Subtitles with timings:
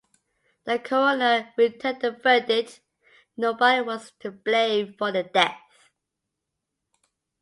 [0.63, 2.79] The coroner returned the verdict that
[3.37, 5.89] nobody was to blame for the death.